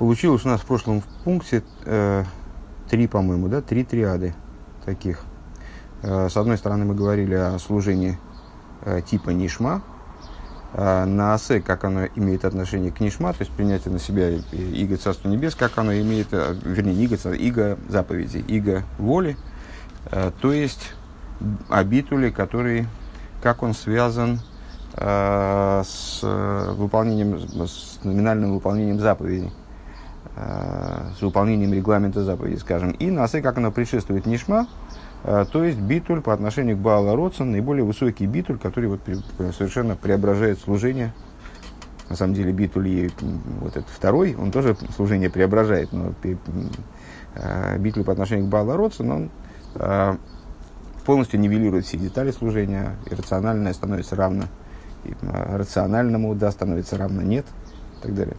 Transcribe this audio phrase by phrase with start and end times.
[0.00, 2.24] Получилось у нас в прошлом пункте э,
[2.88, 4.32] три, по-моему, да, три триады
[4.86, 5.20] таких.
[6.02, 8.18] Э, с одной стороны, мы говорили о служении
[8.80, 9.82] э, типа нишма,
[10.72, 14.96] э, на асе, как оно имеет отношение к нишма, то есть принятие на себя иго
[14.96, 19.36] Царства Небес, как оно имеет, э, вернее, не иго, иго заповеди, иго воли,
[20.10, 20.94] э, то есть
[21.68, 22.86] обитули, который,
[23.42, 24.40] как он связан
[24.94, 29.52] э, с выполнением, с номинальным выполнением заповедей.
[30.36, 32.92] Э, с выполнением регламента заповеди, скажем.
[32.92, 34.68] И насы, как оно предшествует нишма,
[35.24, 39.00] э, то есть битуль по отношению к Баала Родсон, наиболее высокий битуль, который вот
[39.56, 41.12] совершенно преображает служение.
[42.08, 43.10] На самом деле битуль и
[43.60, 49.10] вот этот второй, он тоже служение преображает, но э, битуль по отношению к Баала Родсон,
[49.10, 49.30] он
[51.04, 54.44] полностью нивелирует все детали служения, иррациональное становится равно
[55.22, 57.46] рациональному, да, становится равно нет
[57.98, 58.36] и так далее.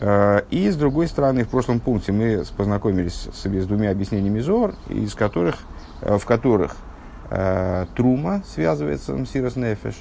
[0.00, 4.74] Э, и с другой стороны, в прошлом пункте мы познакомились с, с двумя объяснениями Зор,
[4.88, 5.56] из которых,
[6.02, 6.76] э, в которых
[7.30, 9.96] э, Трума связывается с Мсирос Нефеш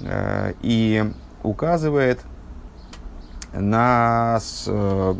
[0.00, 1.04] э, и
[1.42, 2.20] указывает
[3.54, 4.38] на...
[4.66, 5.14] Э,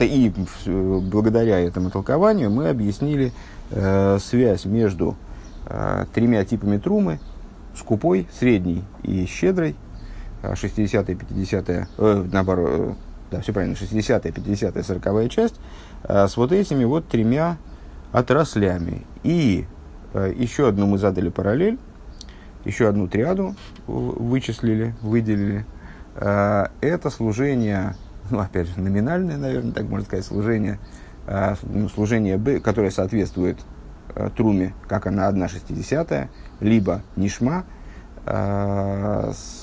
[0.00, 0.32] и
[0.66, 3.32] благодаря этому толкованию мы объяснили
[3.70, 5.16] э, связь между
[5.66, 7.20] э, тремя типами Трумы,
[7.76, 9.76] скупой, средней и щедрой,
[10.42, 12.96] 60-е, 50-е, э, наоборот,
[13.32, 15.54] да, все правильно, 60-я, 50-я, 40-я часть,
[16.04, 17.56] а, с вот этими вот тремя
[18.12, 19.04] отраслями.
[19.24, 19.64] И
[20.12, 21.78] а, еще одну мы задали параллель,
[22.64, 25.64] еще одну триаду вычислили, выделили.
[26.14, 27.96] А, это служение,
[28.30, 30.78] ну, опять же, номинальное, наверное, так можно сказать, служение,
[31.62, 33.58] ну, служение Б, которое соответствует
[34.36, 37.64] труме, как она одна шестидесятая, либо нишма,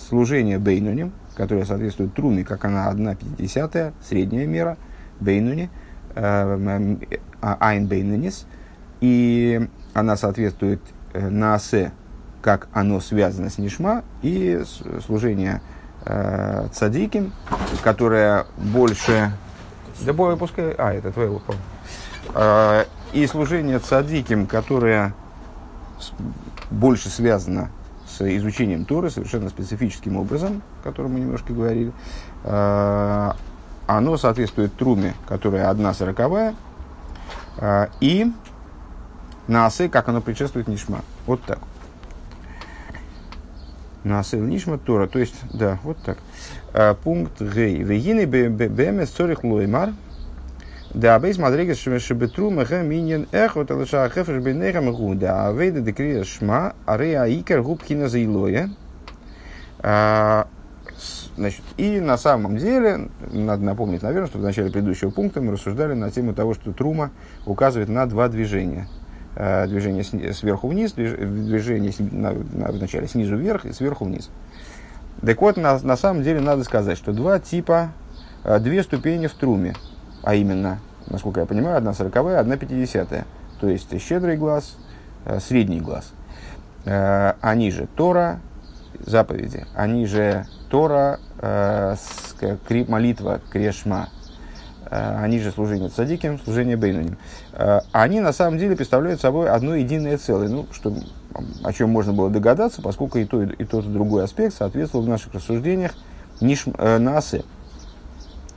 [0.09, 4.78] служение Бейнуним, которая соответствует труме, как она 1,50, средняя мера,
[5.22, 5.70] бейнуни,
[6.14, 6.98] э,
[7.42, 8.46] а, айн бейнунис,
[9.00, 10.81] и она соответствует
[11.14, 11.94] э, наасе,
[12.42, 14.62] как оно связано с нишма, и
[15.06, 15.62] служение
[16.03, 17.31] э, цадиким,
[17.86, 19.31] которое больше...
[20.02, 20.75] Да более пускай...
[20.78, 21.42] А, это твоего,
[22.36, 25.13] э, И служение цадиким, которое
[26.69, 27.69] больше связано
[28.20, 31.92] изучением Торы совершенно специфическим образом, о котором мы немножко говорили.
[32.44, 33.36] А,
[33.88, 36.56] оно соответствует труме, которая одна сороковая,
[37.58, 38.31] а, и
[39.48, 41.02] насы, как оно предшествует Нишма.
[41.25, 41.59] Вот так.
[44.03, 45.08] Насыл Нишма Тора.
[45.08, 46.18] То есть, да, вот так.
[46.74, 47.84] А, пункт Гей.
[47.84, 49.94] Вегины бемес цорих лоймар–
[50.94, 55.13] да, абейс мадригас шебетру меха миньен эхот алыша хефеш бенеха мегу.
[55.13, 58.72] Да, авейда декрия шма, арея икер губкина заилоя.
[61.38, 65.94] Значит, и на самом деле, надо напомнить, наверное, что в начале предыдущего пункта мы рассуждали
[65.94, 67.11] на тему того, что трума
[67.45, 68.89] указывает на два движения.
[69.35, 74.29] А, движение сверху вниз, движение на, на, вначале снизу вверх и сверху вниз.
[75.21, 77.94] Так вот, на, на самом деле надо сказать, что два типа,
[78.44, 79.75] а, две ступени в труме–
[80.29, 83.25] а именно, насколько я понимаю, одна сороковая, одна пятидесятая.
[83.59, 84.78] То есть щедрый глаз,
[85.25, 86.12] э, средний глаз.
[86.85, 88.39] Э, они же Тора,
[89.00, 91.95] заповеди, они же Тора, э,
[92.88, 94.09] молитва, крешма,
[94.91, 97.18] они же служение цадиким, служение бейнуним.
[97.91, 100.94] Они на самом деле представляют собой одно единое целое, ну, что,
[101.63, 105.09] о чем можно было догадаться, поскольку и, то, и тот, и другой аспект соответствовал в
[105.09, 105.94] наших рассуждениях
[106.39, 106.97] ниш, э,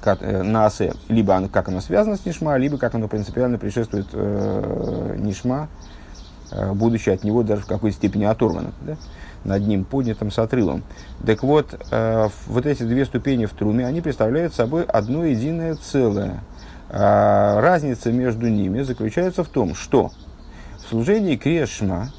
[0.05, 4.07] Э, на асе, либо оно, как оно связано с нишма, либо как оно принципиально предшествует
[4.13, 5.69] э, нишма,
[6.51, 8.97] э, будучи от него даже в какой-то степени оторвано, да?
[9.45, 10.83] над ним поднятым с отрывом.
[11.25, 16.41] Так вот, э, вот эти две ступени в труме, они представляют собой одно единое целое.
[16.91, 20.11] А разница между ними заключается в том, что
[20.79, 22.11] в служении крешма,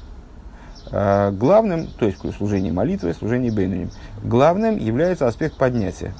[0.90, 3.90] э, главным, то есть в служении молитвы, служении бейнуним,
[4.22, 6.14] главным является аспект поднятия.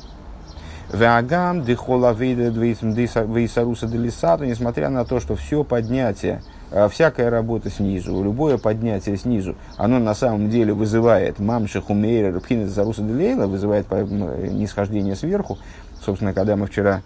[0.95, 8.59] Веагам дихола вейсаруса делисату, несмотря на то, что все поднятие, э, всякая работа снизу, любое
[8.59, 15.59] поднятие снизу, оно на самом деле вызывает мамши хумейра рубхина заруса делейла, вызывает нисхождение сверху.
[16.01, 17.03] Собственно, когда мы вчера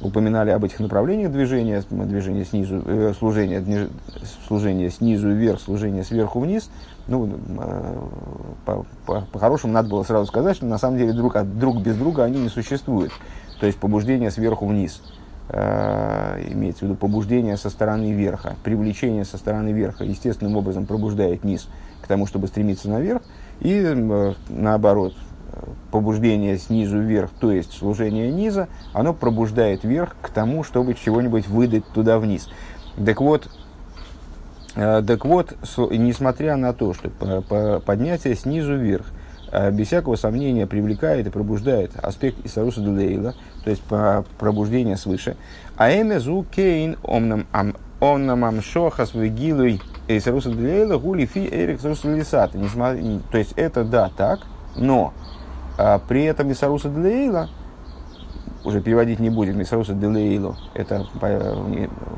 [0.00, 3.88] упоминали об этих направлениях движения, движение снизу, э, служение,
[4.46, 6.70] служение снизу вверх, служение сверху вниз,
[7.06, 7.28] ну,
[7.58, 11.80] э, по-хорошему, по, по надо было сразу сказать, что на самом деле друг, от, друг
[11.80, 13.12] без друга они не существуют.
[13.60, 15.02] То есть побуждение сверху вниз.
[15.48, 21.44] Э, имеется в виду побуждение со стороны верха, привлечение со стороны верха естественным образом пробуждает
[21.44, 21.68] низ
[22.00, 23.22] к тому, чтобы стремиться наверх,
[23.60, 25.14] и э, наоборот,
[25.90, 31.86] побуждение снизу вверх, то есть служение низа, оно пробуждает вверх к тому, чтобы чего-нибудь выдать
[31.88, 32.48] туда вниз.
[33.04, 33.48] Так вот,
[34.74, 35.54] так вот,
[35.90, 39.06] несмотря на то, что поднятие снизу вверх
[39.50, 43.34] э, без всякого сомнения привлекает и пробуждает аспект Исаруса Делейла,
[43.64, 43.82] то есть
[44.38, 45.36] пробуждение свыше,
[45.76, 47.46] а эмезу кейн омнам
[48.00, 52.58] омнам амшохас вегилуй Исаруса Делейла гули фи эрик Лисата.
[53.30, 54.40] То есть это да, так,
[54.76, 55.12] но
[55.78, 57.48] а, при этом Исаруса Делейла,
[58.64, 61.06] уже переводить не будем, Исаруса Делейлу, это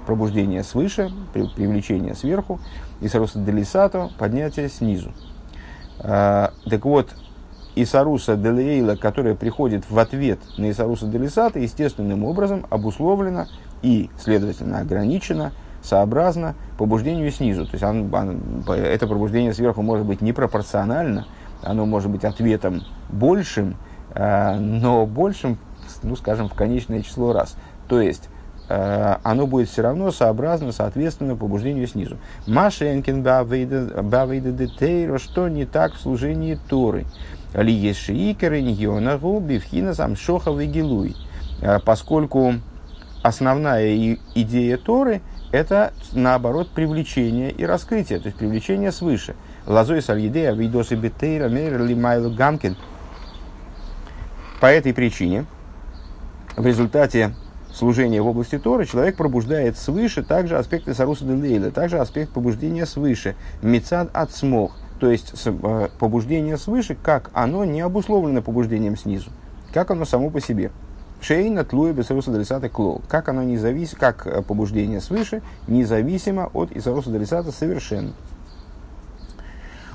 [0.07, 2.61] пробуждение свыше, привлечение сверху,
[3.01, 5.13] Исаруса Делисато, поднятие снизу.
[6.01, 7.15] А, так вот,
[7.77, 13.49] Исаруса Делейла, которая приходит в ответ на Исаруса Делисата, естественным образом обусловлена
[13.83, 15.53] и, следовательно, ограничена–
[15.85, 17.67] сообразно побуждению снизу.
[17.67, 21.27] То есть оно, оно, это пробуждение сверху может быть непропорционально,
[21.63, 23.77] оно может быть ответом большим,
[24.15, 25.59] э, но большим,
[26.05, 27.57] ну, скажем, в конечное число раз.
[27.89, 28.29] То есть
[28.69, 32.19] э, оно будет все равно сообразно, соответственно, побуждению снизу.
[32.47, 37.07] Машенкин бавейда детейро, что не так в служении Торы.
[37.55, 41.17] Ли ешиикеры ньонагу бифхина сам шохав и гилуй.
[41.61, 42.55] Э, поскольку
[43.23, 45.23] основная идея Торы–
[45.55, 49.37] это, наоборот, привлечение и раскрытие, то есть привлечение свыше.
[49.67, 52.77] Лазой сальедея видосы бетейра мерли майлу гамкин.
[54.61, 55.47] По этой причине,
[56.57, 57.35] в результате
[57.73, 63.35] служения в области Торы, человек пробуждает свыше также аспекты Саруса Делейла, также аспект побуждения свыше,
[63.63, 64.31] мецад от
[65.01, 69.31] то есть э, побуждение свыше, как оно не обусловлено побуждением снизу,
[69.73, 70.71] как оно само по себе.
[71.21, 73.01] Шейна тлуя бесаруса дрисата клол.
[73.09, 78.13] Как оно не зависит, как э, побуждение свыше, независимо от исаруса дрисата совершенно.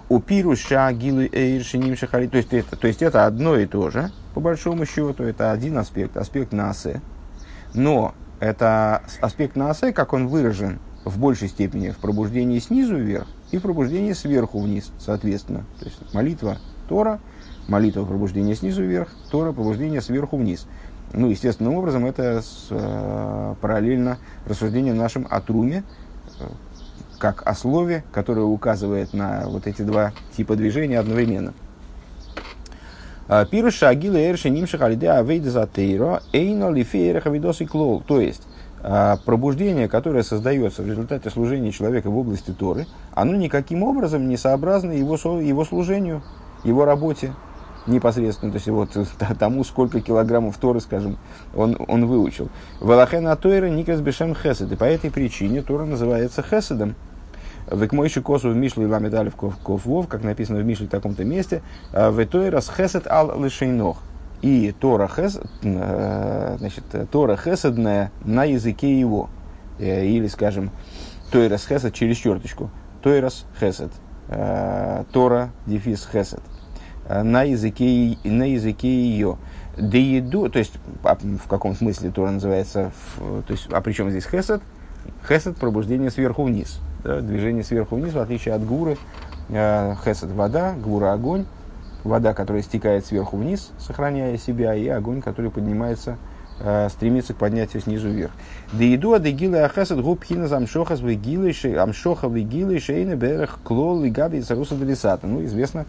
[0.10, 2.28] У пируша гилу эйршиним шахари.
[2.28, 5.78] То есть, это, то есть это одно и то же, по большому счету, это один
[5.78, 7.02] аспект, аспект насе.
[7.76, 13.58] Но это аспект насе, как он выражен в большей степени в пробуждении снизу вверх и
[13.58, 15.66] в пробуждении сверху вниз, соответственно.
[15.80, 16.58] То есть молитва
[16.88, 17.20] Тора,
[17.68, 20.66] молитва пробуждения снизу вверх, Тора пробуждение сверху вниз.
[21.14, 25.84] Ну, естественным образом, это с, э, параллельно рассуждению нашим о труме,
[26.40, 26.44] э,
[27.20, 31.54] как о слове, которое указывает на вот эти два типа движения одновременно.
[33.28, 38.02] А, Пируша агила эрши нимших алиде авейда затейро эйно лифеереха видосы клол.
[38.02, 38.48] То есть,
[38.82, 44.38] а, пробуждение, которое создается в результате служения человека в области Торы, оно никаким образом не
[44.38, 46.24] сообразно его, его служению,
[46.64, 47.34] его работе,
[47.86, 48.90] непосредственно, то есть вот
[49.40, 51.18] тому, сколько килограммов Торы, скажем,
[51.56, 52.50] он, он выучил.
[52.80, 54.72] Валахена Тойра Никас Бешем Хесед.
[54.72, 56.96] И по этой причине Тора называется Хеседом.
[57.72, 61.62] Векмойши косу в Мишле Ламедалев Коввов, как написано в Мишле в таком-то месте,
[61.94, 63.98] «А в Тойрас Хесед ал Лешейнох.
[64.42, 69.30] И Тора, хес, э, значит, Тора Хеседная на языке его.
[69.80, 70.72] Э, или, скажем,
[71.32, 72.70] Тойрас Хесед через черточку.
[73.04, 73.92] Тойрас Хесед.
[74.30, 76.42] Э, Тора дефис Хесед.
[77.10, 79.38] Э, на языке, на языке ее.
[79.78, 80.74] Да еду, то есть
[81.04, 84.62] а, в каком смысле Тора называется, в, то есть, а при чем здесь хесед?
[85.28, 88.98] Хесед– пробуждение сверху вниз, да, движение сверху вниз, в отличие от гуры.
[89.50, 91.46] Э, хесед– вода, гура– огонь,
[92.04, 96.18] вода, которая стекает сверху вниз, сохраняя себя, и огонь, который поднимается,
[96.60, 98.32] э, стремится к поднятию снизу вверх.
[98.74, 104.42] Да еду адегила ахесед губ хина замшохас вегилы амшоха вегилы шейна берех клол и габи
[104.42, 105.28] саруса делисата.
[105.28, 105.86] Ну, известно,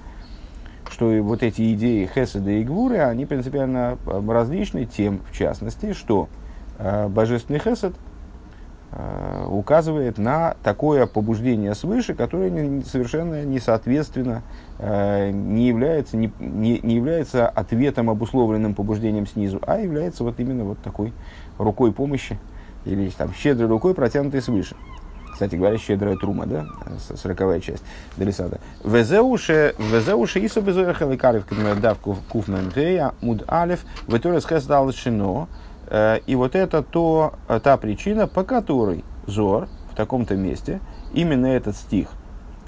[0.91, 6.29] что вот эти идеи Хеседа и Гвуры, они принципиально э, различны тем, в частности, что
[6.79, 8.10] э, божественный Хесед э,
[9.47, 14.43] указывает на такое побуждение свыше, которое совершенно не соответственно,
[14.79, 20.65] э, не, является, не, не, не является ответом, обусловленным побуждением снизу, а является вот именно
[20.65, 21.13] вот такой
[21.59, 22.39] рукой помощи
[22.85, 24.75] или там, щедрой рукой, протянутой свыше
[25.41, 26.67] кстати говоря, щедрая трума, да,
[27.17, 27.83] сороковая часть
[28.19, 28.61] Делисада.
[28.85, 31.45] Везеуше, везеуше исо безоях лекарев
[31.81, 35.49] дав куфмен гея муд алев, веторес хесдал шино.
[35.91, 40.81] Э, и вот это то, э, та причина, по которой Зор в таком-то месте,
[41.13, 42.09] именно этот стих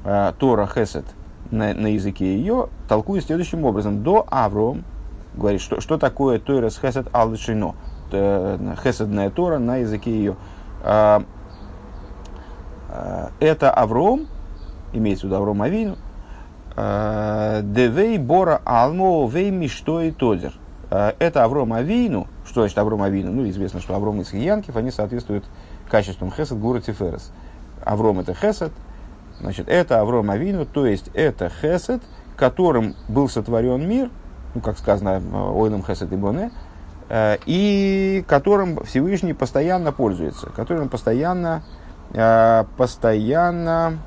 [0.04, 1.04] э, Тора Хесед
[1.50, 4.02] на, на языке ее, толкует следующим образом.
[4.02, 4.84] До Авром,
[5.34, 7.74] говорит, что, что такое Тойрес Хесед Алдышино,
[8.10, 10.36] Хеседная Тора на языке ее.
[13.40, 14.26] Это Авром,
[14.92, 15.96] имеется в виду Авром Авину,
[16.76, 20.52] Девей Бора Алмо Вей Мишто и Тодер.
[20.90, 22.26] Это Авром Авину.
[22.44, 23.30] Что значит Авром Авину?
[23.32, 25.44] Ну, известно, что Авром и Янкив, они соответствуют
[25.88, 27.30] качествам Хесед, Гура Тиферес.
[27.84, 28.72] Авром это Хесед,
[29.40, 32.02] значит, это Авром Авину, то есть это Хесед,
[32.36, 34.10] которым был сотворен мир,
[34.54, 35.20] ну, как сказано,
[35.54, 36.50] Ойлем Хесед и Боне,
[37.08, 41.62] э, и которым Всевышний постоянно пользуется, которым постоянно,
[42.12, 43.98] э, постоянно,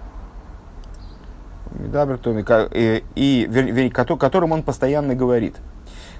[2.74, 5.56] и, и, которым он постоянно говорит.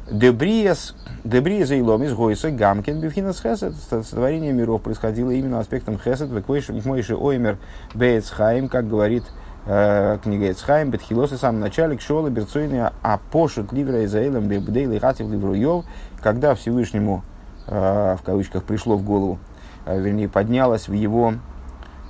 [0.10, 3.74] Дебриес, дебриес и ломис гойса гамкин бифхинас хесед.
[3.90, 6.30] Сотворение миров происходило именно аспектом хесед.
[6.30, 7.58] Векмойши оймер
[7.96, 9.24] бейцхайм, как говорит
[9.66, 15.00] э, книга Эцхайм, Бетхилос и самом начале, Кшола, Берцойны, а пошут ливра Израилем, Бебдейл и
[15.00, 15.86] Хатив Ливруйов,
[16.22, 17.24] когда Всевышнему,
[17.68, 19.40] э, в кавычках, пришло в голову,
[19.86, 21.34] э, вернее, поднялось в его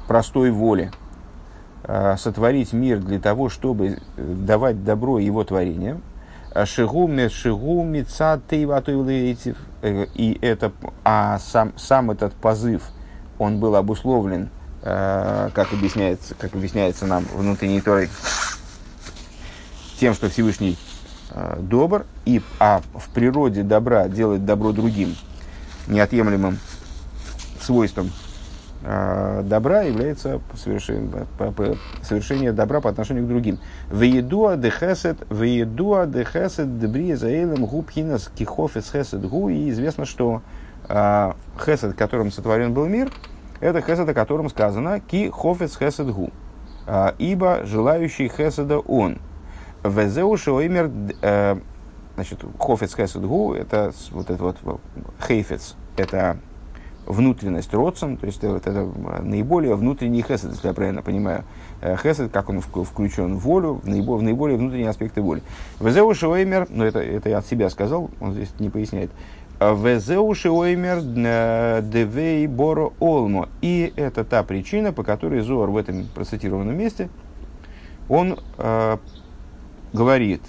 [0.08, 0.92] простой воле,
[1.84, 6.02] э, сотворить мир для того, чтобы давать добро его творениям,
[6.64, 9.58] Шигуми, шигуми, цатейватуилейтив.
[9.84, 10.72] И это,
[11.04, 12.84] а сам, сам этот позыв,
[13.38, 14.50] он был обусловлен,
[14.82, 18.10] э, как, объясняется, как объясняется нам внутренней Торой,
[20.00, 20.78] тем, что Всевышний
[21.32, 25.16] э, добр, и, а в природе добра делает добро другим,
[25.88, 26.58] неотъемлемым
[27.60, 28.25] свойством Э,
[28.86, 33.58] добра является совершение, добра по отношению к другим.
[33.90, 39.50] Веедуа де хесед, веедуа де хесед дебри заэлем губ хинас кихофес хесед гу.
[39.50, 40.44] И известно, что
[40.88, 43.12] э, хесед, которым сотворен был мир,
[43.60, 46.30] это хесед, о котором сказано ки хофес хесед гу.
[46.86, 49.18] Э, ибо желающий хеседа он.
[49.84, 50.92] Везеу шоимер,
[51.24, 51.58] э,
[52.14, 54.82] значит, хофец хесед гу, это вот это вот
[55.28, 56.38] хейфец, это
[57.06, 58.90] внутренность родцем, то есть это, это
[59.22, 61.44] наиболее внутренний хесед, если я правильно понимаю.
[61.82, 65.44] Э, хесед, как он включен в волю, в наиболее, в наиболее внутренние аспекты воли.
[65.80, 69.12] Везеу шиоймер, но это, это я от себя сказал, он здесь не поясняет.
[69.60, 73.50] Везеу шиоймер э, девей боро олмо.
[73.62, 77.10] И это та причина, по которой Зор в этом процитированном месте,
[78.10, 78.98] он э,
[79.94, 80.42] говорит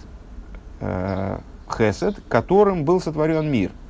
[0.81, 1.39] э,
[1.71, 3.73] хесед, которым был сотворен мир–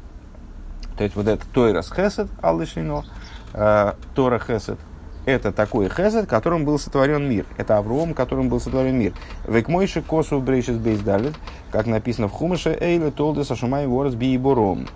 [0.97, 3.05] то есть вот этот Тойрас Хесед, Аллышино,
[3.53, 4.79] э, Тора Хесед,
[5.27, 7.47] это такой хесед, которым был сотворен мир.
[7.57, 9.13] Это Авром, которым был сотворен мир.
[9.47, 11.35] Век мойши косу брейшис бейсдалит,
[11.73, 14.87] как написано в Хумыше, эйле толды сашумай ворос биебором.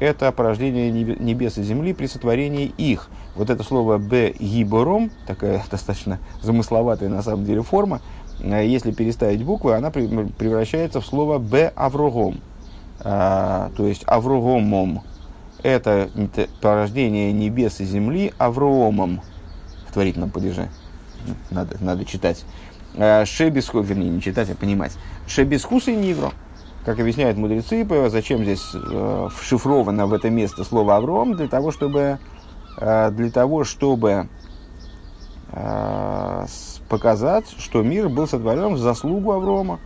[0.00, 3.08] Это порождение небес и земли при сотворении их.
[3.36, 8.00] Вот это слово «б гибором», такая достаточно замысловатая на самом деле форма,
[8.40, 12.40] э, если переставить буквы, она превращается в слово «б аврогом»,
[13.00, 15.02] а, то есть «аврогомом»,
[15.66, 16.10] это
[16.60, 19.20] порождение небес и земли Авроомом
[19.88, 20.68] в творительном падеже.
[21.50, 22.44] Надо, надо читать.
[22.94, 24.92] Э, Шебисху, вернее, не читать, а понимать.
[25.26, 26.32] Шебисхус и Нивро.
[26.84, 31.34] Как объясняют мудрецы, зачем здесь э, вшифровано в это место слово Авром?
[31.34, 32.20] Для того, чтобы,
[32.78, 34.28] э, для того, чтобы
[36.88, 39.78] показать, что мир был сотворен в заслугу Аврома.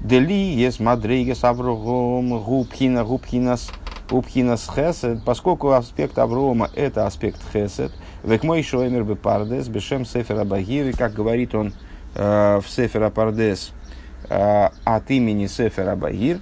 [0.00, 3.72] Дели есть мадрейгес Авром, губхина, губхинас,
[4.10, 10.92] Упхинас хесед, поскольку аспект Аврома– это аспект хесед, век мой шоэмер бепардес, бешем сефера багири,
[10.92, 11.72] как говорит он
[12.14, 13.72] э, в сефера пардес
[14.28, 16.38] э, от имени сефера багир,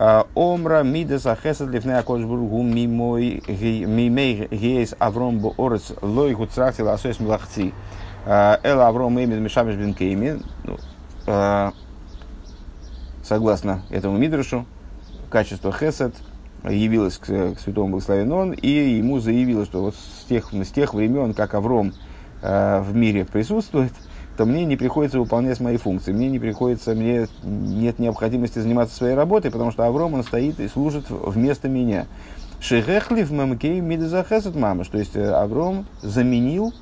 [0.00, 7.20] э, Омра мидеса хесед лифнея кошбургу мимой мимей гейс Авром бо орец лой гуцрахтил асоес
[7.20, 7.72] млахци.
[8.24, 10.40] Э, Эл Авром имид мешамеш бенкейми.
[10.64, 10.78] Ну,
[13.24, 14.64] согласно этому мидрушу,
[15.30, 16.14] качество хесед–
[16.64, 20.94] явилась к, к святому благословен он, и ему заявила, что вот с тех, с тех
[20.94, 21.92] времен, как Авром
[22.42, 23.92] э, в мире присутствует,
[24.36, 29.14] то мне не приходится выполнять мои функции, мне не приходится, мне нет необходимости заниматься своей
[29.14, 32.06] работой, потому что Авром, он стоит и служит вместо меня.
[32.60, 36.72] Шехехлив мамкей мидезахесет мама, то есть э, Авром заменил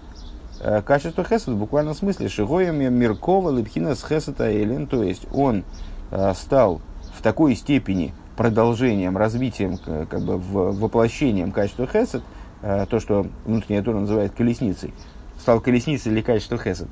[0.60, 2.28] э, качество хесед в буквальном смысле.
[2.28, 4.50] Шигоем миркова липхина с хесета
[4.86, 5.64] то есть он
[6.10, 6.80] э, стал
[7.16, 12.22] в такой степени продолжением, развитием, как бы воплощением качества хесед,
[12.62, 14.92] э, то, что внутренняя Тора называет колесницей,
[15.40, 16.88] стал колесницей или качество хесед,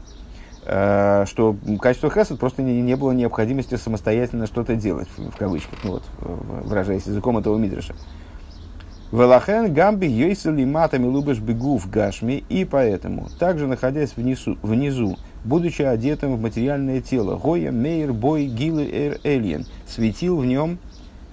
[0.66, 5.92] э, что качество хесед просто не, не было необходимости самостоятельно что-то делать, в кавычках, ну
[5.92, 7.94] вот, выражаясь языком этого мидраша.
[9.12, 15.82] Велахен гамби йойсели матами лубеш бегу в гашми, и поэтому, также находясь внизу, внизу будучи
[15.82, 20.78] одетым в материальное тело, Гоя, Мейр, Бой, Гилы, Эр, Эльен, светил в нем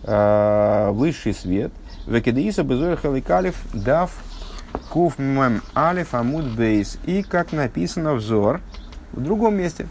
[0.04, 1.72] э, высший свет.
[2.08, 4.12] Векедеиса безор халикалев дав
[4.90, 6.98] куф мем алиф амуд бейс.
[7.06, 8.62] И как написано взор
[9.12, 9.88] в другом месте.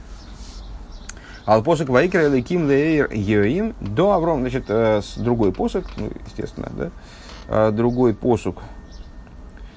[1.44, 4.40] Алпосок вайкра леким лейр йоим до Авром.
[4.40, 6.90] Значит, э, другой посок, ну, естественно, да,
[7.48, 8.62] э, другой посук.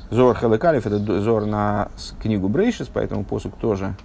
[0.10, 1.88] Зор Халакалев, это зор на
[2.22, 3.96] книгу Брейшис, поэтому посук тоже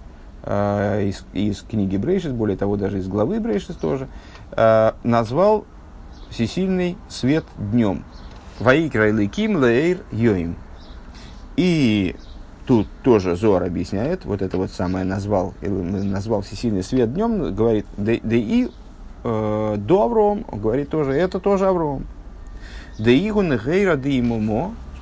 [0.45, 4.07] из, из книги Брейшис, более того, даже из главы Брейшис тоже,
[5.03, 5.65] назвал
[6.29, 8.03] всесильный свет днем.
[8.59, 10.55] Ваикра Лейким Лейр Йоим.
[11.55, 12.15] И
[12.65, 18.11] тут тоже Зор объясняет, вот это вот самое назвал, назвал всесильный свет днем, говорит, да,
[18.11, 18.69] и
[19.23, 22.05] э, до Авром, говорит тоже, это тоже Авром.
[22.99, 23.95] Да игун гейра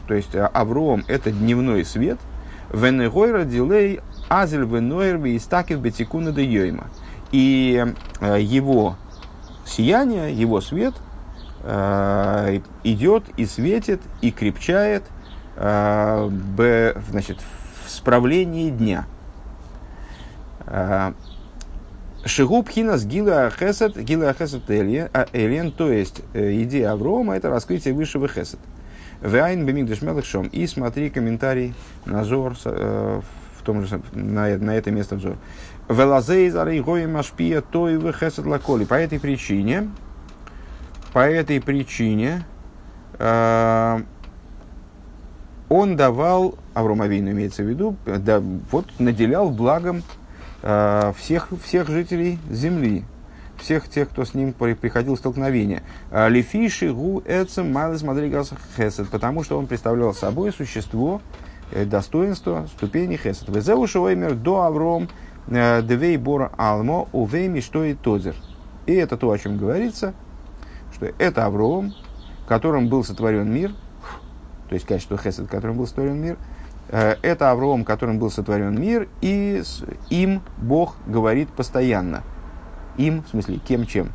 [0.08, 2.20] то есть э, Авром это дневной свет,
[2.72, 6.88] венегойра дилей азель венойр вистакив бетикуна да йойма.
[7.32, 7.86] И
[8.22, 8.96] э, его
[9.65, 11.05] сияние, его свет э,
[11.65, 15.03] идет и светит, и крепчает
[15.55, 16.29] э,
[17.10, 17.39] значит,
[17.86, 19.05] в справлении дня.
[20.67, 21.13] Э,
[22.25, 28.27] Шигуб хинас гила хесед, гила хесед элен, то есть э, идея Аврома это раскрытие высшего
[28.27, 28.60] хесед.
[29.22, 30.48] Вайн бемигдеш мелахшом.
[30.48, 31.74] И смотри комментарий
[32.05, 33.22] на Зор э,
[33.57, 35.38] в том же, на, на это место взор.
[35.88, 38.86] Велазей зарей гои машпия то и хесед лаколи.
[38.86, 39.89] По этой причине,
[41.15, 42.43] по этой причине
[43.19, 44.00] э,
[45.69, 50.03] он давал, Авину имеется в виду, да, вот наделял благом
[50.62, 53.05] э, всех, всех жителей земли,
[53.57, 55.84] всех тех, кто с ним приходил в столкновение.
[56.12, 61.22] «А, Лефиши гу эцем малес мадригас хесед, потому что он представлял собой существо,
[61.72, 63.48] э, достоинство, ступени хесед.
[63.48, 65.07] Везеуши оймер до Авром
[65.48, 68.36] э, девей бора алмо увейми что и тозер.
[68.86, 70.13] И это то, о чем говорится,
[70.96, 71.94] что это Авром,
[72.48, 73.72] которым был сотворен мир,
[74.70, 76.38] то есть качество хесед, которым был сотворен мир,
[76.90, 79.62] э, это Авром, которым был сотворен мир, и
[80.10, 82.24] им Бог говорит постоянно.
[82.98, 84.10] Им, в смысле, кем чем?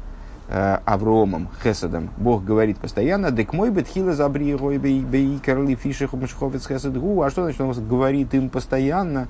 [0.49, 2.11] Э, Авромом, Хеседом.
[2.17, 7.23] Бог говорит постоянно, дек мой бетхила забри бей карли фиших мшховец хесед гу.
[7.23, 9.29] А что значит, он говорит им постоянно?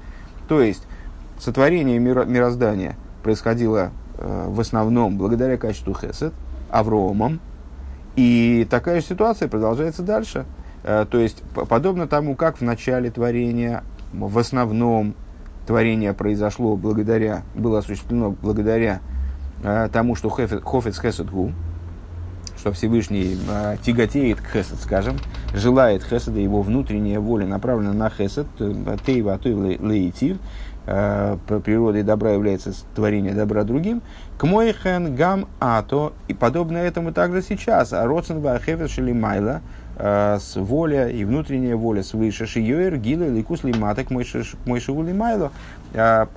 [0.48, 0.86] То есть,
[1.38, 6.32] сотворение мироздания происходило э, в основном благодаря качеству хесед,
[6.70, 7.40] Авромом,
[8.16, 10.44] и такая же ситуация продолжается дальше.
[10.82, 15.14] Э, то есть, подобно тому, как в начале творения, в основном
[15.66, 19.00] творение произошло благодаря, было осуществлено благодаря
[19.62, 21.52] э, тому, что Хофец Хесед Гу,
[22.56, 25.16] что Всевышний э, тяготеет к Хесед, скажем,
[25.54, 28.46] желает Хеседа, его внутренняя воля направлена на Хесед,
[29.06, 29.78] Тейва Атуй
[30.90, 34.02] Лейтив, природой добра является творение добра другим,
[34.38, 39.60] к Мойхен Гам Ато, и подобно этому также сейчас, а Роцен Вахевес Шелимайла,
[40.02, 45.52] Э, с воля и внутренняя воля свыше шиёер гила ликус лиматок мойшигу лимайло.
[45.92, 46.28] А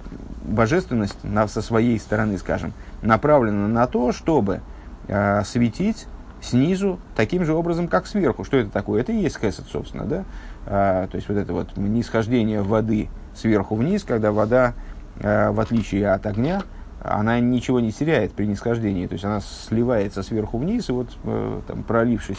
[0.44, 4.60] божественность на, со своей стороны, скажем, направлена на то, чтобы
[5.08, 6.08] а, светить
[6.42, 8.44] снизу таким же образом, как сверху.
[8.44, 9.00] Что это такое?
[9.00, 10.26] Это и есть хесед, собственно, да?
[10.66, 14.74] А, то есть вот это вот нисхождение воды сверху вниз, когда вода,
[15.22, 16.62] а, в отличие от огня,
[17.02, 21.62] она ничего не теряет при нисхождении, то есть она сливается сверху вниз, и вот э,
[21.68, 22.38] там, пролившись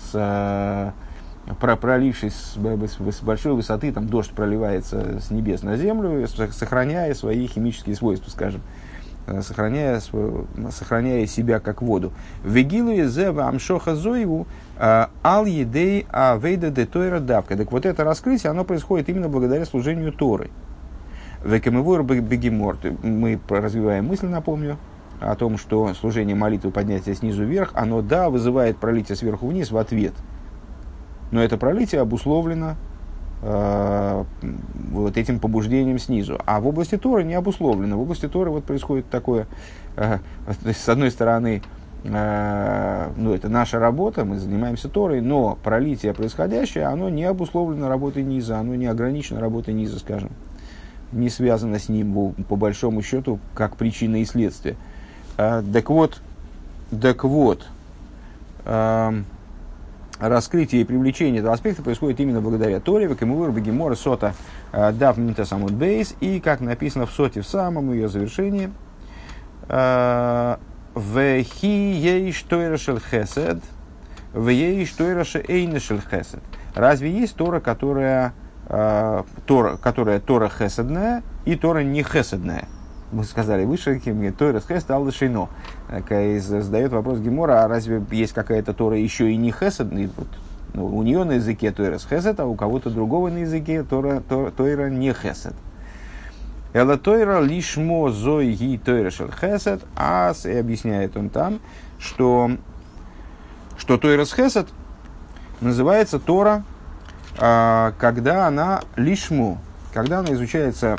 [0.00, 0.92] с, э,
[1.60, 7.94] про, пролившись с, большой высоты, там дождь проливается с небес на землю, сохраняя свои химические
[7.94, 8.85] свойства, скажем, э,
[9.42, 10.00] сохраняя,
[10.70, 12.12] сохраняя себя как воду.
[12.44, 14.46] Вегилу зева амшоха зоеву
[14.78, 17.56] э, ал едей авейда де тойра давка.
[17.56, 20.50] Так вот это раскрытие, оно происходит именно благодаря служению Торы.
[21.44, 22.76] Векамевур бегемор.
[23.02, 24.78] Мы развиваем мысль, напомню,
[25.20, 29.76] о том, что служение молитвы поднятия снизу вверх, оно, да, вызывает пролитие сверху вниз в
[29.76, 30.14] ответ.
[31.30, 32.74] Но это пролитие обусловлено э,
[33.42, 36.40] вот этим побуждением снизу.
[36.46, 37.96] А в области Торы не обусловлено.
[37.96, 39.46] В области Торы вот происходит такое,
[39.96, 40.18] э,
[40.64, 41.62] с одной стороны,
[42.04, 48.22] э, ну, это наша работа, мы занимаемся Торой, но пролитие происходящее, оно не обусловлено работой
[48.22, 50.30] низа, оно не ограничено работой низа, скажем.
[51.12, 54.76] Не связано с ним, по большому счету, как причина и следствие.
[55.36, 56.20] Так вот,
[57.00, 57.68] так вот,
[58.64, 59.14] а,
[60.18, 64.34] раскрытие и привлечение этого аспекта происходит именно благодаря Торе, Векамур, Бегемора, Сота,
[64.72, 68.70] а, Дав Минта Самут Бейс, и, как написано в Соте, в самом ее завершении,
[69.68, 73.58] Вехи ей штойра шел хесед,
[74.32, 76.40] в ей штойра эйна шел хесед.
[76.74, 78.32] Разве есть Тора, которая,
[79.46, 82.68] Тора, которая Тора хеседная и Тора не хеседная?
[83.12, 84.00] Мы сказали выше,
[84.38, 85.48] Тора Хесед Алла Шейно.
[86.38, 89.88] Задает вопрос Гемора, а разве есть какая-то Тора еще и не Хесед?
[90.16, 90.28] Вот,
[90.74, 94.50] ну, у нее на языке Тора Хесед, а у кого-то другого на языке Тора, Тора,
[94.50, 95.54] Тора не Хесед.
[96.72, 101.60] Эла Тойра лишмо зой ги Тойра шел Хесед, а и объясняет он там,
[101.98, 102.50] что,
[103.78, 104.68] что Тойра Хесед
[105.62, 106.64] называется Тора,
[107.38, 109.58] а, когда она лишмо,
[109.94, 110.98] когда она изучается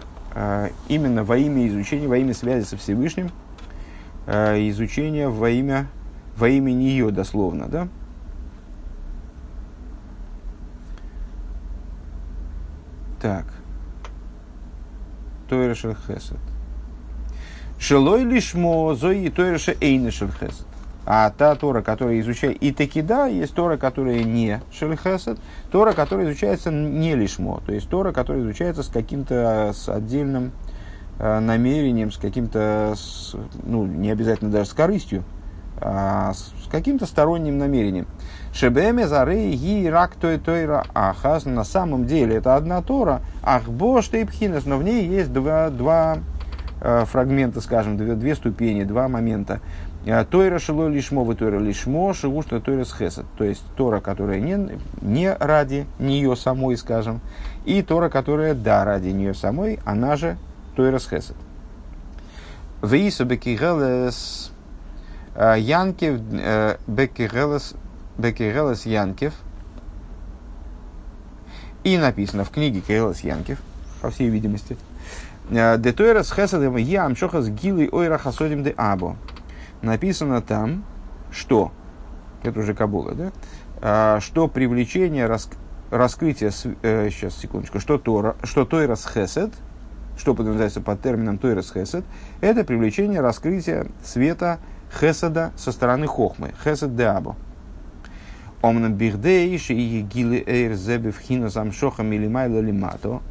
[0.88, 3.32] именно во имя изучения, во имя связи со Всевышним,
[4.26, 5.88] а, изучения во имя
[6.38, 7.88] во имя нее дословно, да?
[13.20, 13.46] Так.
[15.50, 16.38] Тойра Шельхесед.
[17.80, 20.68] Шелой лишмо зои Тойра Эйна Шельхесед.
[21.10, 22.58] А та Тора, которая изучает...
[22.58, 25.40] И таки да, есть Тора, которая не Шельхесед,
[25.72, 27.62] Тора, которая изучается не лишмо.
[27.66, 30.52] То есть Тора, которая изучается с каким-то с отдельным
[31.18, 32.94] э, намерением, с каким-то,
[33.64, 35.24] ну, не обязательно даже с корыстью,
[35.80, 38.08] а с каким-то сторонним намерением.
[38.54, 41.46] Шебеме зары ги рак той тойра ахас.
[41.46, 46.18] На самом деле это одна Тора, ах бош пхинес, но в ней есть два, два
[46.82, 49.62] э, фрагмента, скажем, две, две ступени, два момента.
[50.08, 53.26] Э, тойра шило лишмо, вы тойра лишмо, шиву, что тойра с хесед.
[53.38, 57.20] То есть Тора, которая не, не ради нее самой, скажем,
[57.66, 60.38] и Тора, которая да, ради нее самой, она же
[60.78, 61.36] тойра с хесед.
[62.82, 64.54] Вейса бекигелес
[65.36, 67.74] э, Янкев э, бекигелес
[68.18, 69.34] бекигелес Янкев.
[71.84, 73.60] И написано в книге Кириллас Янкев,
[74.02, 74.78] по всей видимости.
[75.50, 79.16] Детойра с хесадем я амшохас гилы ойра хасодим де або
[79.82, 80.84] написано там,
[81.32, 81.72] что,
[82.44, 83.32] это уже Кабула, да,
[83.82, 85.50] а, что привлечение, рас,
[85.92, 89.54] раскрытие, э, сейчас, секундочку, что, Тора, что Тойрас Хесед,
[90.18, 92.04] что подразумевается под термином Тойрас Хесед,
[92.42, 94.60] это привлечение, раскрытия света
[95.00, 97.36] Хеседа со стороны Хохмы, Хесед де Або.
[98.62, 103.22] Омнам бихдейши и гилы эйр зебе вхина замшоха милимайла лимато,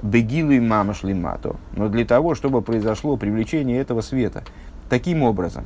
[0.00, 1.56] бегилу и мамаш лимато.
[1.74, 4.44] Но для того, чтобы произошло привлечение этого света
[4.88, 5.64] таким образом,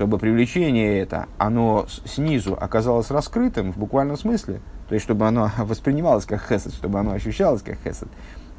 [0.00, 6.24] чтобы привлечение это, оно снизу оказалось раскрытым в буквальном смысле, то есть чтобы оно воспринималось
[6.24, 8.08] как хесед, чтобы оно ощущалось как хесед,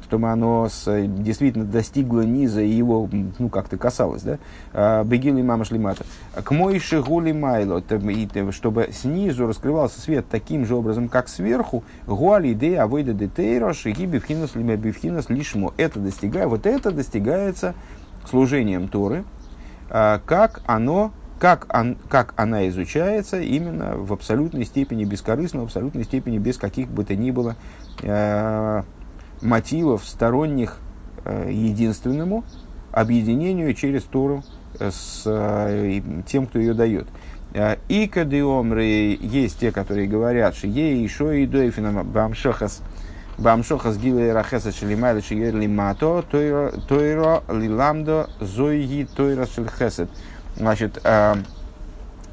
[0.04, 4.38] чтобы оно с, действительно достигло низа и его ну, как-то касалось, да?
[4.72, 6.04] А, Бегил и мама шлимата.
[6.32, 7.82] К мой шигули майло,
[8.52, 14.06] чтобы снизу раскрывался свет таким же образом, как сверху, гуали де авойда де тейро, шиги
[14.06, 15.74] бифхинас лима бифхинас лишмо.
[15.76, 17.74] Это достигает, вот это достигается
[18.30, 19.24] служением Торы,
[19.90, 26.04] а, как оно как, он, как она изучается именно в абсолютной степени бескорыстно, в абсолютной
[26.04, 27.56] степени без каких бы то ни было
[28.00, 28.82] э,
[29.40, 30.78] мотивов сторонних
[31.24, 32.44] э, единственному
[32.92, 34.44] объединению через Тору
[34.78, 37.08] э, с э, тем, кто ее дает.
[37.54, 38.84] Э, и кадиомры
[39.20, 42.82] есть те, которые говорят, что ей еще и дойфинам бамшохас
[43.38, 50.08] бамшохас гилы рахеса шелимайла шиер лимато тойро лиламдо зойги тойра шельхесет.
[50.56, 51.34] Значит, э,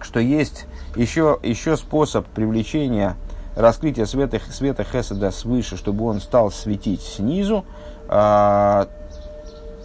[0.02, 3.16] что есть еще, еще способ привлечения
[3.56, 7.66] раскрытия света, света Хеседа свыше, чтобы он стал светить снизу,
[8.08, 8.86] э,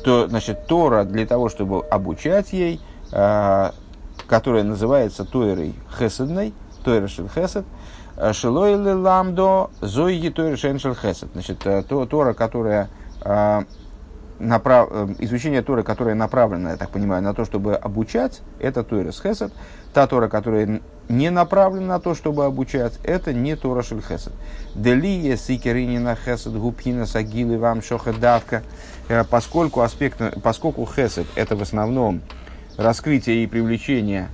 [0.04, 2.80] то, значит, Тора для того, чтобы обучать ей,
[3.12, 3.70] э,
[4.28, 6.52] которая называется Тойрой Хеседной,
[6.84, 7.64] Тойра Хесед,
[8.16, 11.30] э, Шилойли Ламдо, Зойги Тойра Шеншель Хесед.
[11.32, 12.88] Значит, э, то, Тора, которая
[13.22, 13.62] э,
[14.38, 14.88] направ...
[14.90, 19.52] Э, изучение Торы, которое направлено, я так понимаю, на то, чтобы обучать, это Тойрес Хесед.
[19.92, 24.32] Та Тора, которая не направлена на то, чтобы обучать, это не Тора Шель Хесед.
[24.74, 28.62] Делие сикеринина Хесед губхина сагилы вам шоха давка.
[29.08, 32.22] Э, поскольку, аспект, поскольку Хесед это в основном
[32.76, 34.28] раскрытие и привлечение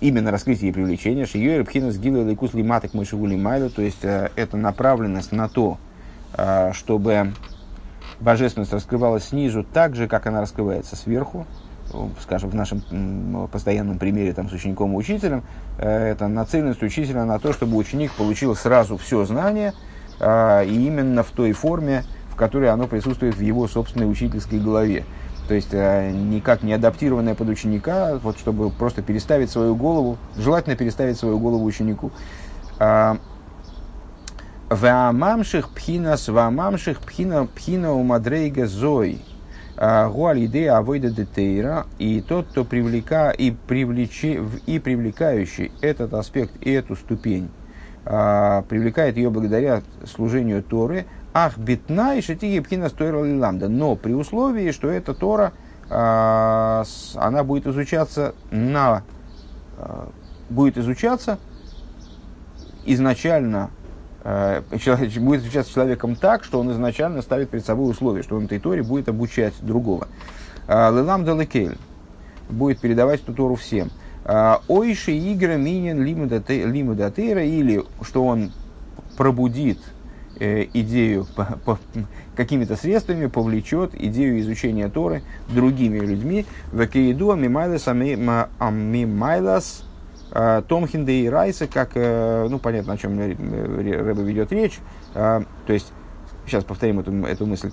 [0.00, 5.30] именно раскрытие и привлечение, шиёр пхинас гилы лейкус лиматок мышеву лимайлу, то есть это направленность
[5.30, 5.78] на то,
[6.72, 7.32] чтобы
[8.20, 11.46] божественность раскрывалась снизу так же, как она раскрывается сверху,
[12.20, 15.42] скажем, в нашем постоянном примере там, с учеником и учителем,
[15.78, 19.72] э, это нацеленность учителя на то, чтобы ученик получил сразу все знание,
[20.20, 25.04] а, и именно в той форме, в которой оно присутствует в его собственной учительской голове.
[25.48, 30.76] То есть э, никак не адаптированное под ученика, вот, чтобы просто переставить свою голову, желательно
[30.76, 32.12] переставить свою голову ученику.
[34.70, 39.18] А, Ваамамших пхинас, ваамамших пхина, пхина у мадрейга зой.
[39.76, 41.86] А, гуаль идея авойда детейра.
[41.98, 47.50] И тот, кто привлека, и, привлече, и привлекающий этот аспект и эту ступень,
[48.04, 53.68] а, привлекает ее благодаря служению Торы, ах, битна и шатиги пхина стойра ламда.
[53.68, 55.52] Но при условии, что эта Тора,
[55.88, 56.84] а,
[57.16, 59.02] она будет изучаться на
[60.50, 61.38] будет изучаться
[62.84, 63.70] изначально
[64.22, 68.58] человек, будет изучаться человеком так, что он изначально ставит перед собой условие, что он этой
[68.58, 70.08] Торе будет обучать другого.
[70.68, 71.78] Э, Лелам Далекель
[72.48, 73.90] будет передавать эту Тору всем.
[74.24, 78.52] Э, Ойши игра минин лимудатейра или что он
[79.16, 79.78] пробудит
[80.38, 81.26] идею
[82.34, 86.46] какими-то средствами, повлечет идею изучения Торы другими людьми.
[86.72, 89.84] Векеиду амимайлас амимайлас
[90.30, 94.78] Томхинда и Райса, как, ну, понятно, о чем Рэба ведет речь.
[95.12, 95.92] То есть,
[96.46, 97.72] сейчас повторим эту, эту мысль,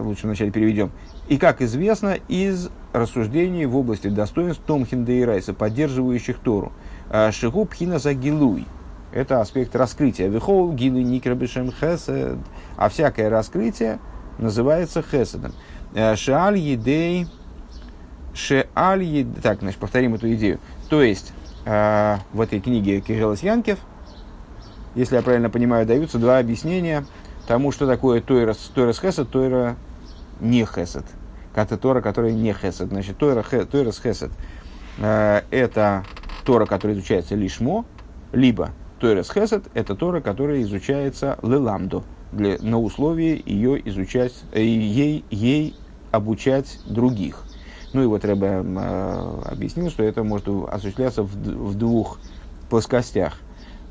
[0.00, 0.90] лучше вначале переведем.
[1.28, 6.72] И, как известно, из рассуждений в области достоинств Томхинда и Райса, поддерживающих Тору.
[7.30, 8.66] Шигу пхина за гилуй.
[9.12, 10.28] Это аспект раскрытия.
[10.28, 12.38] Вихол гилуй никрабишем хесед.
[12.76, 13.98] А всякое раскрытие
[14.38, 15.52] называется хеседом.
[16.16, 17.26] Шеаль едей
[18.34, 19.40] Шеаль едей.
[19.42, 20.58] Так, значит, повторим эту идею.
[20.88, 21.32] То есть,
[21.64, 23.78] в этой книге Кириллос Янкев,
[24.94, 27.04] если я правильно понимаю, даются два объяснения
[27.48, 29.76] тому, что такое Тойрос, Тойрос Хесед, Тойра
[30.40, 31.04] не Хесед.
[31.54, 32.88] Это Тора, которая не Хесед.
[32.88, 34.30] Значит, Тойра, Тойрос Хесед
[34.98, 36.04] это
[36.44, 37.84] Тора, которая изучается лишмо,
[38.32, 38.70] либо
[39.00, 45.74] Тойрес Хесед– это Тора, которая изучается леламдо, для, на условии ее изучать, э, ей, ей
[46.12, 47.42] обучать других.
[47.96, 52.18] Ну и вот Рэбе э, объяснил, что это может осуществляться в, в двух
[52.68, 53.38] плоскостях.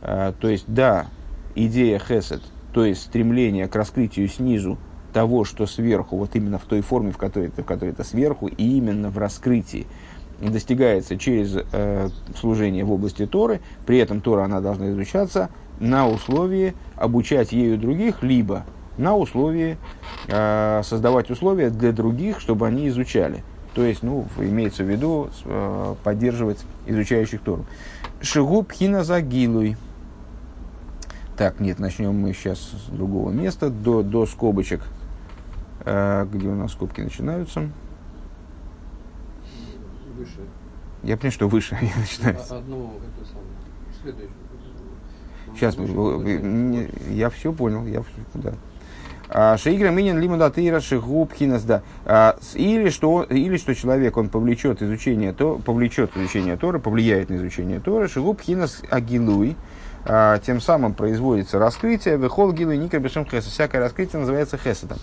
[0.03, 1.07] Э, то есть, да,
[1.55, 4.77] идея Хесед, то есть стремление к раскрытию снизу
[5.11, 8.77] того, что сверху, вот именно в той форме, в которой, в которой это сверху, и
[8.77, 9.87] именно в раскрытии–
[10.39, 16.75] достигается через э, служение в области Торы, при этом Тора она должна изучаться на условии
[16.95, 18.65] обучать ею других, либо
[18.97, 19.77] на условии
[20.27, 23.43] э, создавать условия для других, чтобы они изучали.
[23.75, 27.65] То есть, ну, имеется в виду э, поддерживать изучающих Тору.
[28.21, 29.77] Шигу пхина загилуй.
[31.37, 34.81] Так, нет, начнем мы сейчас с другого места, до, до скобочек,
[35.81, 37.69] э, где у нас скобки начинаются
[40.15, 40.39] выше.
[41.03, 42.37] Я понимаю, что выше я начинаю.
[42.49, 43.47] А, одну, это самое,
[44.01, 44.31] следующую.
[45.53, 48.55] Сейчас, Выше, я все понял, я да.
[49.29, 51.81] А, Шейгра минин лимуда тейра шигубхинас да.
[52.05, 57.35] А, или что, или что человек он повлечет изучение то, повлечет изучение Торы, повлияет на
[57.35, 59.55] изучение Торы, шигубхинас агилуй,
[60.45, 63.49] тем самым производится раскрытие, выхол гилуй ника бешем хеса.
[63.49, 64.99] Всякое раскрытие называется хесадом.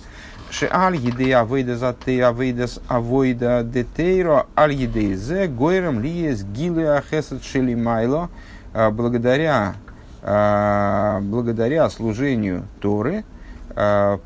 [0.52, 7.42] Шеаль еды авейда за ты авейдас авойда детейро аль еды зе гойрам лиес гилы ахесад
[7.42, 8.28] шелимайло
[8.74, 9.74] а, благодаря
[10.22, 13.31] а, благодаря служению Торы а,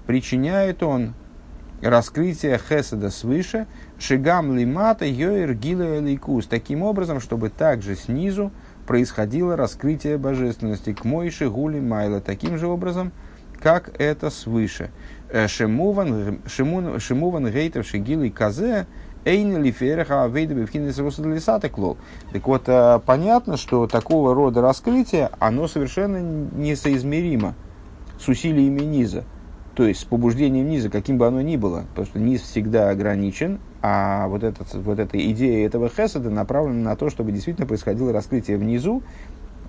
[0.07, 1.15] причиняет он
[1.83, 3.67] раскрытие хеседа свыше,
[3.99, 8.51] шигам лимата йоир гила лейкус, таким образом, чтобы также снизу
[8.87, 13.13] происходило раскрытие божественности к Мойше Гули Майла, таким же образом,
[13.61, 14.91] как это свыше.
[15.29, 18.87] Э, Шемуван гейтер шигилы казе
[19.25, 21.97] эйн лифереха авейда клол.
[22.33, 27.55] Так вот, э, понятно, что такого рода раскрытие, оно совершенно несоизмеримо
[28.21, 29.25] с усилиями низа.
[29.77, 31.85] То есть с побуждением низа, каким бы оно ни было.
[31.91, 36.97] Потому что низ всегда ограничен, а вот, этот, вот эта идея этого хесада направлена на
[36.97, 39.03] то, чтобы действительно происходило раскрытие внизу,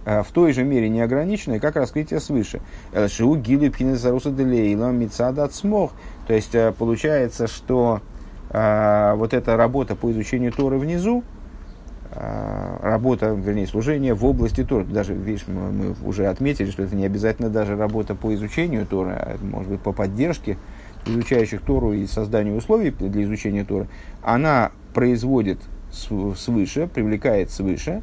[0.08, 2.62] Э, в той же мере неограниченной, как раскрытие свыше.
[3.10, 5.92] Шиу гилу пхинезаруса делейла мицада смог.
[6.28, 8.02] То есть э, получается, что
[8.50, 11.26] вот эта работа по изучению Торы внизу,
[12.12, 14.86] работа, вернее, служение в области Торы.
[14.86, 19.12] Даже, видишь, мы, мы уже отметили, что это не обязательно даже работа по изучению Торы,
[19.12, 20.58] а может быть по поддержке
[21.06, 23.88] изучающих Тору и созданию условий для изучения Торы.
[24.24, 25.60] Она производит
[25.92, 28.02] свыше, привлекает свыше,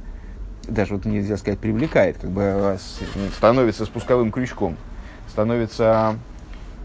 [0.68, 2.78] даже вот нельзя сказать привлекает, как бы э,
[3.36, 4.76] становится спусковым крючком,
[5.28, 6.16] становится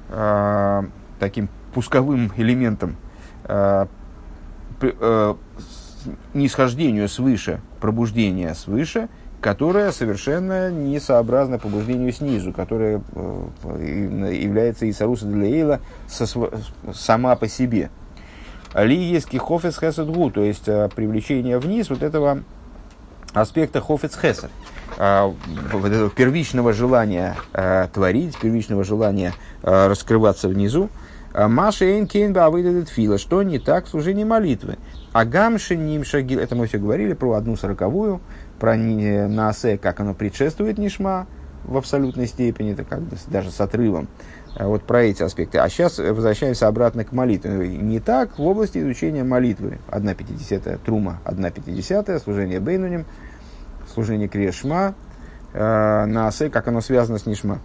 [0.10, 0.84] э,
[1.20, 2.98] таким пусковым элементом
[3.46, 3.86] э,
[4.82, 5.36] э,
[6.34, 9.10] нисхождению свыше, пробуждения свыше,
[9.42, 17.90] которое совершенно не сообразно побуждению снизу, которое э, является Исаруса Длеила сама по себе.
[18.76, 22.44] Ли есть кихофес хесед то есть э, привлечение вниз вот этого
[23.34, 24.50] аспекта хофец хесер,
[24.98, 25.34] а,
[25.72, 29.34] вот этого первичного желания а, творить, первичного желания
[29.64, 30.90] а, раскрываться внизу,
[31.34, 34.78] Маша Эйнкейн выйдет фила, что не так в служении молитвы.
[35.12, 38.22] А гамши нимша гил, это мы все говорили про одну сороковую,
[38.60, 41.26] про наасе, как оно предшествует нишма
[41.64, 44.08] в абсолютной степени, это как даже с отрывом.
[44.58, 45.60] Вот про эти аспекты.
[45.60, 47.68] А сейчас возвращаемся обратно к молитве.
[47.68, 49.80] Не так в области изучения молитвы.
[49.90, 53.06] 1,50 трума, 1,50 служение бейнуним,
[53.94, 54.96] служение крешма,
[55.54, 57.60] э, на асе, как оно связано с нишма.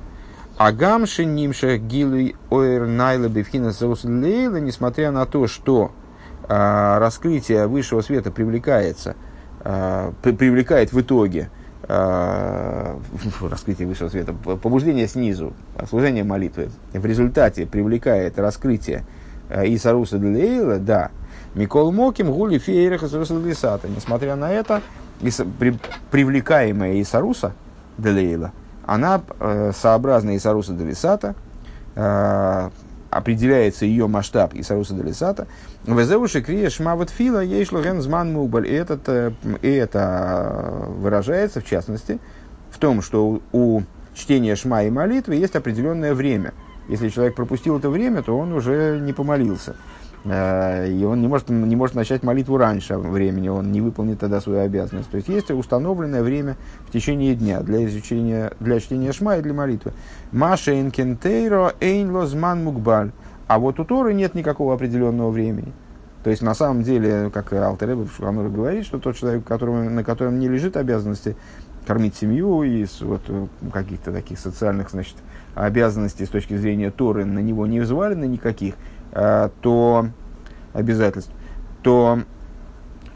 [0.57, 6.04] Агамши нимша гилуй ойр найла бифхина несмотря на то, что э,
[6.49, 9.17] раскрытие высшего света привлекается,
[9.61, 11.51] э, привлекает в итоге
[11.89, 12.97] э,
[13.43, 15.53] раскрытие высшего света, побуждение снизу,
[15.89, 19.05] служение молитвы, в результате привлекает раскрытие
[19.49, 21.11] э, Исаруса Лейла, да,
[21.55, 24.83] Микол Моким, Гули Фейреха Несмотря на это,
[26.11, 27.53] привлекаемая Исаруса
[27.97, 28.53] Делейла,
[28.87, 31.35] она э, сообразна Исаруса Делисата,
[31.95, 32.71] э,
[33.15, 35.47] определяется ее масштаб Исаруса Делисата.
[35.87, 38.67] Везеуши крия шмават фила ейшло зман мубаль.
[38.67, 42.19] И этот, э, и это выражается, в частности,
[42.71, 43.83] в том, что у
[44.15, 46.55] чтения шма и молитвы есть определенное время.
[46.89, 49.77] Если человек пропустил это время, то он уже не помолился.
[50.25, 54.41] Э, И он не может, не может начать молитву раньше времени, он не выполнит тогда
[54.41, 55.11] свою обязанность.
[55.11, 56.57] То есть есть установленное время
[56.87, 59.93] в течение дня для изучения, для чтения шма и для молитвы.
[60.33, 63.13] Маша инкентейро эйн лозман мукбаль.
[63.47, 65.73] А вот у Торы нет никакого определенного времени.
[66.23, 70.03] То есть, на самом деле, как Алтереба в Шухануре говорит, что тот человек, которому, на
[70.03, 71.37] котором не лежит обязанности
[71.87, 73.21] кормить семью и вот,
[73.71, 75.17] каких-то таких социальных значит,
[75.55, 78.75] обязанностей с точки зрения Торы на него не взвалены никаких,
[79.15, 80.07] то
[80.73, 81.33] обязательств,
[81.83, 82.19] то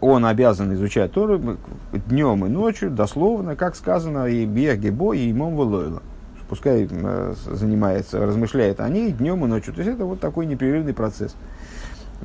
[0.01, 1.59] он обязан изучать Тору
[1.93, 6.03] днем и ночью, дословно, как сказано, и Бегебо, и Имом Велойла.
[6.49, 9.75] Пускай э, занимается, размышляет о ней днем и ночью.
[9.75, 11.35] То есть это вот такой непрерывный процесс.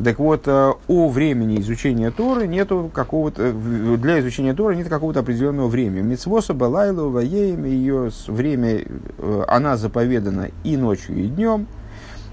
[0.01, 5.67] Так вот, э, о времени изучения Торы нету какого-то, для изучения Торы нет какого-то определенного
[5.67, 6.03] времени.
[6.03, 8.85] Мицвоса, Балайлу, Ваеем, ее время,
[9.17, 11.67] э, она заповедана и ночью, и днем.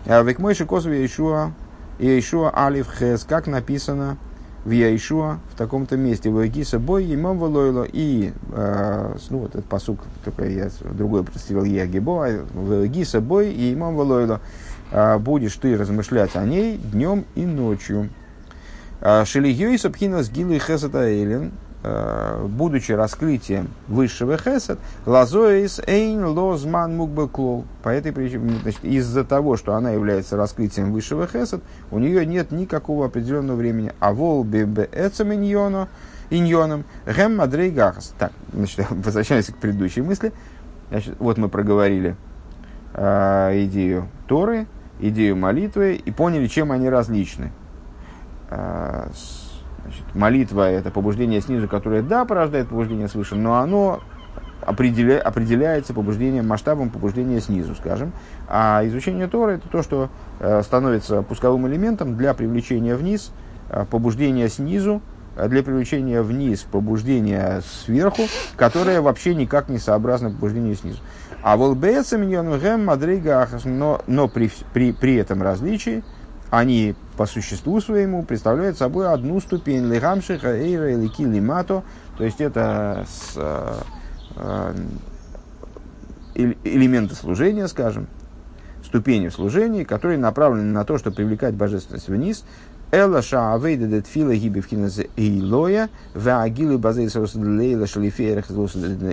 [0.07, 1.53] А Векмойши Косов Яишуа,
[1.99, 4.17] Яишуа Алиф Хес, как написано
[4.65, 9.67] в Яишуа, в таком-то месте, в Эгиса Бой, Имам Валойло, и, э, ну, вот этот
[9.67, 14.41] посук, только я другой представил Ягибо, а в Эгиса Бой и Имам Валойло,
[14.93, 18.09] а, будешь ты размышлять о ней днем и ночью.
[19.25, 27.65] Шелигьей Сабхина с Гилой Хесета Эйлен, а, будучи раскрытием высшего хесед, лазоис эйн лозман мукбеклол.
[27.83, 32.53] По этой причине, значит, из-за того, что она является раскрытием высшего хесед, у нее нет
[32.53, 33.93] никакого определенного времени.
[33.99, 35.89] А вол бебе иньоно,
[36.29, 38.15] иньоном, гэм мадрей гахас.
[38.19, 40.33] Так, значит, возвращаемся к предыдущей мысли.
[40.91, 42.17] Значит, вот мы проговорили
[42.95, 44.67] а, идею Торы,
[44.99, 47.53] идею молитвы и поняли, чем они различны.
[48.51, 49.40] А, с-
[49.91, 54.01] значит, молитва– это побуждение снизу, которое, да, порождает побуждение свыше, но оно
[54.63, 58.13] определя, определяется побуждением, масштабом побуждения снизу, скажем.
[58.49, 63.33] А изучение Торы– это то, что э, становится пусковым элементом для привлечения вниз,
[63.69, 65.03] э, побуждения снизу,
[65.37, 68.23] э, для привлечения вниз побуждения сверху,
[68.57, 70.99] которое вообще никак не сообразно побуждению снизу.
[71.43, 76.05] А волбеца гэм мадрейга ахас, но, но при, при, при этом различии
[76.51, 81.83] они по существу своему представляют собой одну ступень лихамшиха эйра или лимато,
[82.19, 83.75] то есть это с, э,
[84.37, 84.75] э,
[86.65, 88.09] элементы служения, скажем,
[88.85, 92.45] ступени в служении, которые направлены на то, чтобы привлекать божественность вниз.
[92.93, 98.47] Эла шаавейда дет фила гиби вхиназ эйлоя, ваагилу базей саруса делейла шалифеерах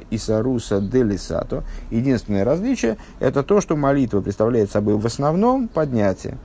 [0.10, 1.64] исаруса делисато.
[1.92, 6.40] Единственное различие– это то, что молитва представляет собой в основном поднятие.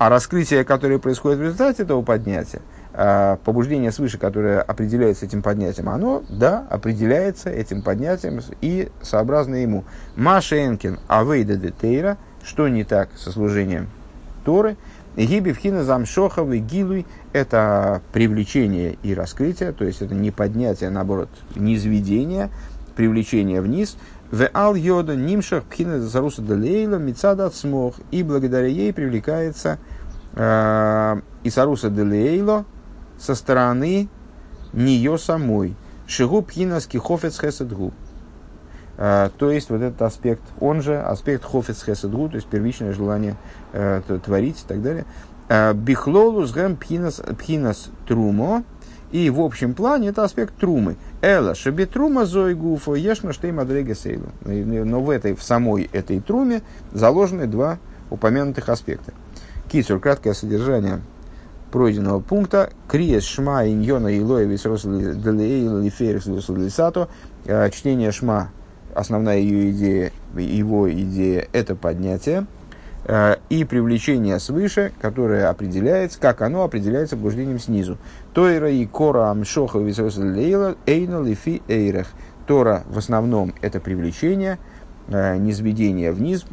[0.00, 2.62] А раскрытие, которое происходит в результате этого поднятия,
[2.94, 9.84] а, побуждение свыше, которое определяется этим поднятием, оно, да, определяется этим поднятием и сообразно ему.
[10.16, 13.90] Машенкин авейда де тейра, что не так со служением
[14.46, 14.78] Торы,
[15.18, 20.92] Гиби вхина замшохов и гилуй– это привлечение и раскрытие, то есть это не поднятие, а
[20.92, 22.48] наоборот, низведение,
[22.96, 23.98] привлечение вниз.
[24.30, 29.78] В ал йода нимшах пхина заруса делейла мицада смог, и благодаря ей привлекается
[30.34, 32.64] э, Исаруса делейло
[33.18, 34.08] со стороны
[34.72, 35.74] нее самой.
[36.06, 37.92] Шигу пхина скихофец хеседгу.
[38.98, 43.36] Э, То есть вот этот аспект, он же аспект хофец хеседгу, то есть первичное желание
[43.72, 45.06] э, творить и так далее.
[45.48, 48.62] Э, Бихлолу сгэм пхинас, пхинас трумо.
[49.12, 50.96] И в общем плане это аспект трумы.
[51.20, 54.28] Эла шебетрума зой гуфо ешна штей мадрега сейлу.
[54.44, 57.78] Но в этой, в самой этой труме заложены два
[58.10, 59.12] упомянутых аспекта.
[59.70, 61.00] Кицур, краткое содержание
[61.70, 62.70] пройденного пункта.
[62.88, 67.08] Криес шма иньона илоя висрос лиферис лисато.
[67.46, 68.50] Э, Чтение шма,
[68.94, 72.46] основная ее идея, его идея, это поднятие
[73.04, 77.98] э, и привлечение свыше, которое определяется, как оно определяется побуждением снизу.
[78.34, 82.08] Тойра и кора амшоха лейла эйна лифи эйрех.
[82.46, 84.58] Тора в основном это привлечение,
[85.08, 86.44] э, низведение вниз,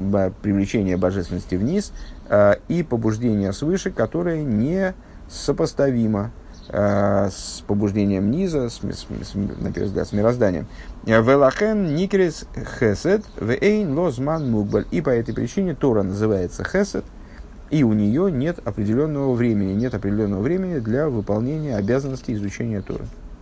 [0.41, 1.91] привлечение божественности вниз
[2.29, 4.93] э, и побуждение свыше, которое не
[5.29, 6.31] сопоставимо
[6.69, 10.67] э, с побуждением низа, с, с с на первый взгляд, с мирозданием.
[11.03, 12.45] Велахен никрис
[12.79, 14.85] хесед вейн лозман мукбаль.
[14.91, 17.05] И по этой причине Тора называется хесед,
[17.69, 23.05] и у нее нет определенного времени, нет определенного времени для выполнения обязанностей изучения Торы.